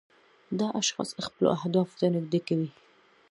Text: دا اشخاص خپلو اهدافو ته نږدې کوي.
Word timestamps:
دا 0.59 0.67
اشخاص 0.81 1.09
خپلو 1.27 1.47
اهدافو 1.57 1.97
ته 1.99 2.05
نږدې 2.15 2.39
کوي. 2.47 2.69